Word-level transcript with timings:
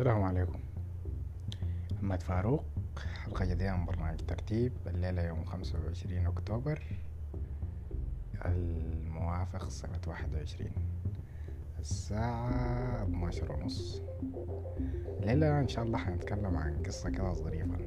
السلام 0.00 0.22
عليكم. 0.22 0.58
محمد 1.92 2.22
فاروق 2.22 2.64
حلقة 3.24 3.44
جديدة 3.44 3.76
من 3.76 3.86
برنامج 3.86 4.16
ترتيب 4.28 4.72
الليلة 4.86 5.22
يوم 5.22 5.44
خمسة 5.44 5.78
وعشرين 5.86 6.26
أكتوبر 6.26 6.82
الموافق 8.44 9.68
سنة 9.68 10.00
واحد 10.06 10.34
وعشرين. 10.34 10.72
الساعة 11.80 13.02
اتناشر 13.02 13.52
ونص. 13.52 14.02
الليلة 15.20 15.60
إن 15.60 15.68
شاء 15.68 15.84
الله 15.84 15.98
حنتكلم 15.98 16.56
عن 16.56 16.82
قصة 16.82 17.10
كده 17.10 17.32
ظريفة. 17.32 17.78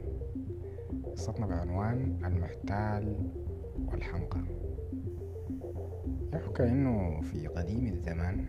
قصتنا 1.11 1.45
بعنوان 1.45 2.19
المحتال 2.25 3.31
والحمقى 3.87 4.41
يحكى 6.33 6.63
إنه 6.63 7.21
في 7.21 7.47
قديم 7.47 7.87
الزمان 7.87 8.45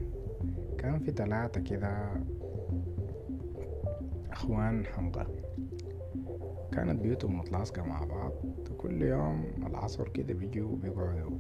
كان 0.79 0.99
في 0.99 1.11
ثلاثة 1.11 1.61
كده 1.61 2.15
أخوان 4.35 4.87
حمقى. 4.87 5.27
كانت 6.73 7.01
بيوتهم 7.01 7.39
متلاصقة 7.39 7.83
مع 7.83 8.05
بعض 8.05 8.33
وكل 8.71 9.03
يوم 9.03 9.45
العصر 9.67 10.09
كده 10.09 10.35
بيجوا 10.35 10.77
بيقعدوا 10.77 11.39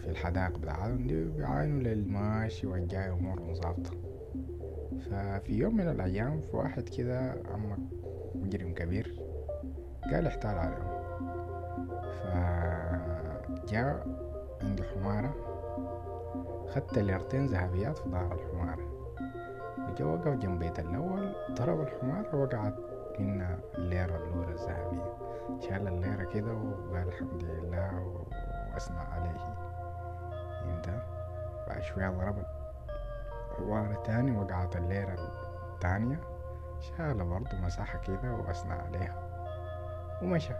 في 0.00 0.10
الحدائق 0.10 0.58
بتاعتهم 0.58 1.06
دي 1.06 1.24
بيعاينوا 1.24 1.80
للماشي 1.80 2.66
والجاي 2.66 3.10
أمورهم 3.10 3.54
ظابطة 3.54 3.90
ففي 5.00 5.52
يوم 5.52 5.76
من 5.76 5.88
الأيام 5.88 6.40
في 6.40 6.56
واحد 6.56 6.88
كده 6.88 7.42
عمك 7.52 7.78
مجرم 8.34 8.74
كبير 8.74 9.20
قال 10.12 10.26
احتال 10.26 10.50
عليهم. 10.58 10.98
فجاء 13.68 14.06
عنده 14.62 14.84
حمارة 14.84 15.34
خدت 16.68 16.98
ليرتين 16.98 17.46
ذهبيات 17.46 17.98
في 17.98 18.08
ظهر 18.10 18.34
الحمارة. 18.34 18.97
وجا 19.90 20.04
وقف 20.04 20.28
جنب 20.28 20.58
بيت 20.58 20.78
الأول 20.78 21.34
ضرب 21.52 21.80
الحمارة 21.80 22.36
وقعت 22.36 22.74
منها 23.18 23.58
الليرة 23.78 24.16
الأولى 24.16 24.52
الذهبية. 24.52 25.16
شال 25.60 25.88
الليرة 25.88 26.24
كده 26.24 26.52
وقال 26.54 27.08
الحمد 27.08 27.44
لله 27.44 27.98
وأثنى 28.72 28.98
عليه. 28.98 29.54
فهمت؟ 30.60 31.02
بعد 31.68 31.82
شوية 31.82 32.08
ضرب 32.10 32.38
الحمارة 33.50 34.02
تاني 34.02 34.36
وقعت 34.38 34.76
الليرة 34.76 35.14
التانية. 35.74 36.20
شال 36.80 37.24
برضه 37.24 37.56
مساحة 37.56 37.98
كده 37.98 38.34
وأثنى 38.34 38.72
عليها. 38.72 39.28
ومشى. 40.22 40.54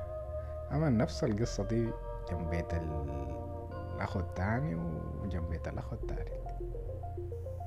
عمل 0.71 0.97
نفس 0.97 1.25
القصة 1.25 1.65
دي 1.65 1.91
جنب 2.31 2.51
بيت 2.51 2.75
الأخو 2.75 4.21
التاني 4.21 4.75
وجنب 5.23 5.49
بيت 5.51 5.69
الأخو 5.69 5.95
التالت. 5.97 6.33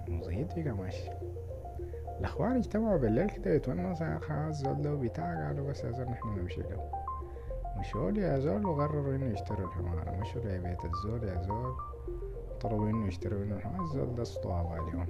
وزيد 0.10 0.48
بقى 0.60 0.74
ماشي 0.74 1.10
الأخوان 2.22 2.56
اجتمعوا 2.56 2.98
بالليل 2.98 3.30
كده 3.30 3.54
يتونسوا 3.54 4.08
يا 4.08 4.20
خلاص 4.20 4.58
زول 4.62 4.82
ده 4.82 4.94
بتاع 4.96 5.48
قالوا 5.48 5.70
بس 5.70 5.84
يا 5.84 5.92
زول 5.92 6.06
نحن 6.06 6.28
نمشي 6.40 6.62
له 6.62 6.92
مشوا 7.80 8.12
يا 8.12 8.40
زول 8.40 8.66
وقرروا 8.66 9.16
إنه 9.16 9.26
يشتروا 9.34 9.68
الحمارة؟ 9.68 10.12
مشوا 10.12 10.42
لبيت 10.42 10.86
الزول 10.86 11.24
يا 11.24 11.42
زول 11.42 11.74
طلبوا 12.62 12.90
إنه 12.90 13.08
يشتروا 13.08 13.44
إنه 13.44 13.56
الحمارة؟ 13.56 13.84
الزول 13.84 14.16
ده 14.16 14.22
اسطوابة 14.22 14.74
اليوم 14.88 15.08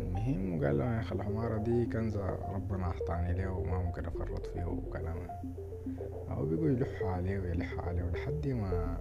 المهم 0.00 0.64
قال 0.64 0.78
له 0.78 0.84
يا 0.94 1.00
أخي 1.00 1.14
الحمارة 1.14 1.58
دي 1.58 1.86
كنز 1.86 2.16
ربنا 2.54 2.84
أعطاني 2.84 3.32
له 3.32 3.52
وما 3.52 3.78
ممكن 3.78 4.06
أفرط 4.06 4.46
فيه 4.46 4.64
وكلام. 4.64 5.16
أو 6.30 6.44
بيقوا 6.44 6.68
يلحوا 6.68 7.08
عليه 7.08 7.38
ويلحوا 7.38 7.82
عليه 7.82 8.02
لحد 8.02 8.48
ما 8.48 8.96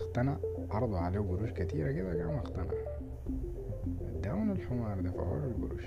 اقتنع. 0.00 0.36
عرضوا 0.70 0.98
عليه 0.98 1.20
قروش 1.20 1.50
كتيرة 1.50 1.92
كده 1.92 2.26
قام 2.26 2.36
اقتنع. 2.36 2.74
اداون 4.16 4.50
الحمار 4.50 5.00
دفعوا 5.00 5.38
له 5.38 5.46
القروش 5.46 5.84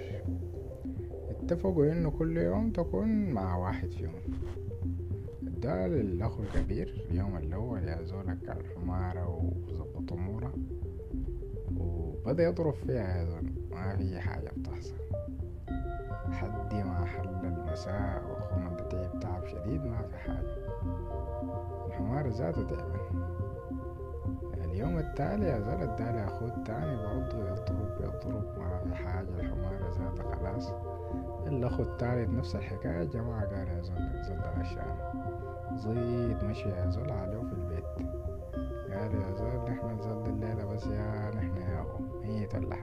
اتفقوا 1.29 1.91
انه 1.91 2.09
كل 2.09 2.37
يوم 2.37 2.71
تكون 2.71 3.29
مع 3.29 3.57
واحد 3.57 3.89
فيهم. 3.91 4.11
اداه 5.47 5.87
للأخ 5.87 6.39
الكبير 6.39 7.05
اليوم 7.11 7.37
الأول 7.37 7.83
يا 7.83 8.03
زولك 8.03 8.49
على 8.49 8.59
الحمارة 8.59 9.29
وظبط 9.69 10.13
أموره. 10.13 10.53
وبدأ 11.77 12.43
يضرب 12.43 12.73
فيها 12.73 13.25
زول 13.25 13.51
ما 13.71 13.95
في 13.97 14.19
حاجة 14.19 14.51
بتحصل. 14.57 14.93
لحد 16.29 16.73
ما 16.73 17.05
حل 17.05 17.29
المساء 17.45 18.23
وأخونا 18.29 18.69
ده 18.69 18.89
تعب 18.89 19.19
تعب 19.19 19.45
شديد 19.47 19.81
ما 19.85 20.01
في 20.01 20.17
حاجة. 20.17 20.55
الحمار 21.87 22.27
ذاته 22.27 22.63
تعبان. 22.63 23.27
اليوم 24.77 24.97
التالي 24.97 25.45
يا 25.45 25.59
زول 25.59 25.81
ادالي 25.81 26.25
أخوه 26.25 26.47
التاني 26.47 26.95
برضه 26.97 27.37
يضرب 27.49 27.89
يضرب 28.01 28.43
ما 28.59 28.79
في 28.83 28.95
حاجة 28.95 29.27
الحمارة 29.39 29.91
ذاتها 29.99 30.35
خلاص. 30.35 30.71
الأخو 31.47 31.83
التالت 31.83 32.29
نفس 32.29 32.55
الحكاية 32.55 33.03
جماعة 33.03 33.45
قال 33.45 33.67
يا 33.67 33.81
زول 33.81 34.23
زول 34.23 34.39
غشان 34.59 34.95
زيد 35.75 36.43
مشي 36.43 36.69
يا 36.69 36.89
زول 36.89 37.11
عليه 37.11 37.39
في 37.39 37.53
البيت. 37.53 37.85
قال 38.93 39.15
يا 39.15 39.31
زول 39.35 39.71
نحن 39.71 39.95
نزل 39.99 40.29
الليلة 40.29 40.65
بس 40.65 40.85
يا 40.87 41.31
نحن 41.35 41.57
يا 41.57 41.81
أخو. 41.81 42.03
ميت 42.23 42.55
ولا 42.55 42.75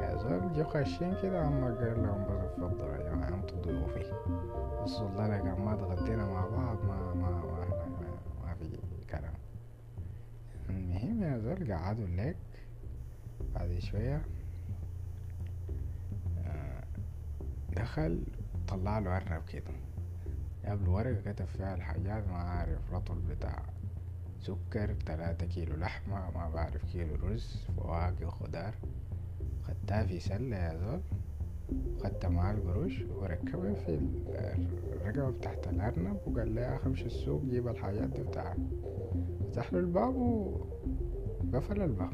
يا 0.00 0.16
زول 0.16 0.52
جو 0.52 0.64
خاشين 0.64 1.14
كده 1.22 1.40
عما 1.40 1.66
قال 1.66 2.02
لهم 2.02 2.24
بس 2.24 2.44
اتفضلوا 2.44 2.96
يا 2.96 3.10
جماعة 3.10 3.28
أنتوا 3.28 3.58
ضيوفي. 3.62 4.12
والله 5.00 5.26
لك 5.36 5.58
ما 5.58 5.74
اتغدينا 5.74 6.26
مع 6.26 6.40
بعض 6.40 6.76
ما 6.88 7.14
ما 7.14 7.30
ما, 7.30 7.64
المهم 10.70 11.22
يا 11.22 11.38
زول 11.38 11.72
قعدوا 11.72 12.04
الليك 12.04 12.36
بعد 13.54 13.78
شوية 13.78 14.22
دخل 17.76 18.22
طلع 18.68 18.98
له 18.98 19.16
أرنب 19.16 19.42
كده 19.48 19.72
جاب 20.64 20.88
ورقة 20.88 21.32
كتب 21.32 21.44
فيها 21.44 21.74
الحاجات 21.74 22.28
ما 22.28 22.36
عارف 22.36 22.92
رطل 22.92 23.18
بتاع 23.30 23.62
سكر 24.40 24.94
تلاتة 25.06 25.46
كيلو 25.46 25.76
لحمة 25.76 26.30
ما 26.30 26.50
بعرف 26.50 26.84
كيلو 26.92 27.14
رز 27.14 27.64
فواكه 27.76 28.30
خضار. 28.30 28.74
خدتها 29.62 30.06
في 30.06 30.20
سلة 30.20 30.56
يا 30.56 30.76
زول 30.78 31.00
خدت 32.02 32.26
معاه 32.26 32.52
القروش 32.52 33.00
وركبها 33.02 33.74
في 33.74 34.00
الرقبة 34.92 35.38
تحت 35.42 35.66
الأرنب 35.68 36.18
وقال 36.26 36.58
أخي 36.58 36.86
امشي 36.86 37.06
السوق 37.06 37.42
جيب 37.44 37.68
الحاجات 37.68 38.20
وتعال 38.20 38.58
فتح 39.52 39.72
له 39.72 39.78
الباب 39.80 40.16
وقفل 40.16 41.82
الباب. 41.82 42.12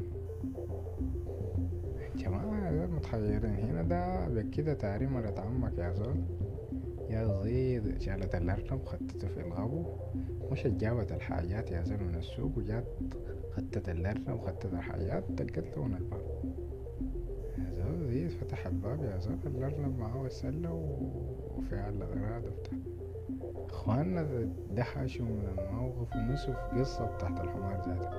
جماعة 2.17 2.67
يا 2.67 2.73
زول 2.73 2.91
متخيرين 2.97 3.45
هنا 3.55 3.83
ده 3.83 4.29
بكده 4.29 4.75
تاري 4.75 5.07
مرة 5.07 5.35
عمك 5.41 5.79
يا 5.79 5.93
زول. 5.93 6.17
يا 7.11 7.43
زيد 7.43 8.01
شالت 8.01 8.35
الأرنب 8.35 8.85
خدته 8.85 9.29
في 9.29 9.41
الغابو 9.41 9.85
مش 10.53 10.67
جابت 10.67 11.13
الحاجات 11.13 11.71
يا 11.71 11.83
زول 11.83 12.05
من 12.05 12.15
السوق 12.15 12.59
وجات 12.59 12.85
خدت 13.53 13.89
الأرنب 13.89 14.31
وخدت 14.31 14.65
الحاجات 14.65 15.25
تلقت 15.37 15.77
له 15.77 15.85
من 15.85 15.97
الباب. 15.97 16.23
يا 17.59 17.75
زول 17.75 18.09
زيد 18.09 18.31
فتح 18.31 18.67
الباب 18.67 19.05
يا 19.05 19.19
زول 19.19 19.39
الأرنب 19.47 19.99
معاه 19.99 20.27
السلة 20.27 20.73
وفيها 21.59 21.89
الأغراض 21.89 22.43
وبتاع 22.45 22.79
إخواننا 23.71 24.23
دهشوا 24.71 25.25
من 25.27 25.49
الموقف 25.59 26.17
ونسوا 26.17 26.55
في 26.55 26.81
قصة 26.81 27.07
تحت 27.19 27.41
الحمار 27.41 27.77
ذاته 27.89 28.11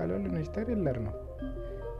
قالوا 0.00 0.18
له 0.18 0.28
نشتري 0.38 0.72
الأرنب 0.72 1.14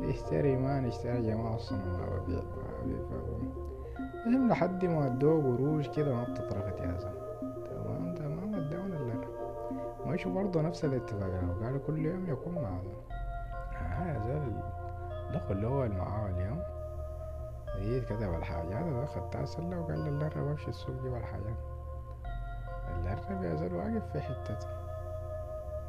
اشتري 0.00 0.56
ما 0.56 0.81
نشتري 0.81 1.15
يا 1.15 1.21
جماعة 1.34 1.56
أصلا 1.56 1.78
ما 1.78 2.06
ببيع 2.19 2.43
ما 2.43 2.84
ببيع 2.84 4.47
لحد 4.49 4.84
ما 4.84 5.06
ادوه 5.06 5.56
قروش 5.56 5.88
كده 5.88 6.15
ما 6.15 6.25
بتطرقت 6.25 6.81
يا 6.81 6.99
زلمة. 6.99 7.25
تمام 7.66 8.15
تمام 8.15 8.54
ادونا 8.54 8.97
الأرنب 8.97 9.25
مشوا 10.06 10.33
برضه 10.33 10.62
نفس 10.62 10.84
الاتفاق 10.84 11.31
قالوا 11.62 11.78
كل 11.87 12.06
يوم 12.06 12.27
يكون 12.31 12.54
معنا 12.54 12.92
ها 13.72 14.13
يا 14.15 14.18
زول 14.18 14.53
الأخ 15.30 15.51
اللي 15.51 15.66
هو 15.66 15.89
معاه 15.89 16.28
اليوم. 16.30 16.63
زيد 17.80 18.04
كتب 18.04 18.34
الحاجات 18.34 18.84
ده 18.84 19.04
خدتها 19.04 19.45
سلة 19.45 19.80
وقال 19.80 20.09
الأرنب 20.09 20.48
امشي 20.48 20.68
السوق 20.68 21.03
جيب 21.03 21.15
الحاجات. 21.15 21.57
الأرنب 23.12 23.45
يا 23.45 23.77
واقف 23.77 24.12
في 24.12 24.21
حتته 24.21 24.68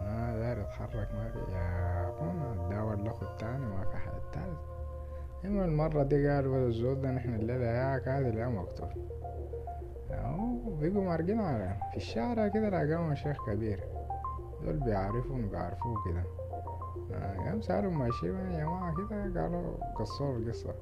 ما 0.02 0.38
داير 0.40 0.60
يتحرك 0.60 1.08
ما 1.16 1.30
في 1.32 1.52
يا 1.52 2.10
أخونا 2.10 2.54
الدواء 2.54 2.94
الأخو 2.94 3.26
التاني 3.26 3.66
ما 3.66 3.86
في 3.86 3.98
حاجة 3.98 4.18
التالت 4.18 4.60
إما 5.46 5.66
المرة 5.66 6.04
دي 6.04 6.30
قالوا 6.30 6.68
الزود 6.68 7.02
ده 7.02 7.12
نحن 7.12 7.34
الليلة 7.34 7.66
ياك 7.66 8.08
هذا 8.08 8.28
اليوم 8.30 8.56
مقتول 8.56 8.90
أو 10.12 10.76
بيقوا 10.80 11.04
مارقين 11.04 11.42
على 11.42 11.78
في 11.92 11.98
الشارع 11.98 12.48
كده 12.48 12.70
لقاهم 12.70 13.16
شيخ 13.16 13.46
كبير. 13.46 13.84
دول 14.64 14.78
بيعرفون 14.80 15.50
بيعرفوه 15.50 15.96
كده. 16.06 16.24
قام 17.46 17.62
سألهم 17.62 18.00
ماشيين 18.00 18.36
يا 18.36 18.60
جماعة 18.60 18.94
كده 18.96 19.42
قالوا 19.42 19.94
قصوا 19.96 20.38
القصة. 20.38 20.74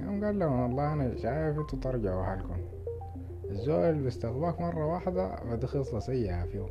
قام 0.00 0.24
قال 0.24 0.38
لهم 0.38 0.60
والله 0.62 0.92
أنا 0.92 1.16
شايف 1.16 1.58
إنتوا 1.58 1.78
ترجعوا 1.78 2.24
حالكم 2.24 2.56
الزول 3.50 3.74
اللي 3.90 4.02
بيستغباك 4.02 4.60
مرة 4.60 4.86
واحدة 4.86 5.36
فدي 5.36 5.66
خصلة 5.66 6.00
سيئة 6.00 6.44
فيه 6.44 6.66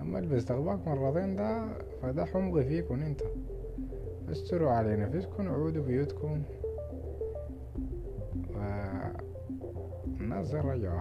أما 0.00 0.18
اللي 0.18 0.30
بيستغباك 0.34 0.88
مرتين 0.88 1.36
ده 1.36 1.68
فده 2.02 2.24
حمق 2.24 2.60
فيكن 2.60 3.02
أنت. 3.02 3.20
استروا 4.30 4.70
على 4.70 4.96
نفسكم 4.96 5.46
وعودوا 5.46 5.84
بيوتكم 5.84 6.42
والناس 10.20 10.54
رجعوا 10.54 11.00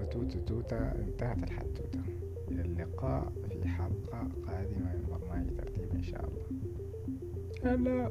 وتوتة 0.00 0.40
توتة 0.40 0.76
انتهت 0.78 1.38
الحدوتة 1.42 2.00
إلى 2.50 2.62
اللقاء 2.62 3.32
في 3.48 3.68
حلقة 3.68 4.28
قادمة 4.46 4.92
من 4.94 5.06
برنامج 5.10 5.56
ترتيب 5.56 5.90
إن 5.94 6.02
شاء 6.02 6.24
الله. 6.24 6.44
هلا. 7.64 8.10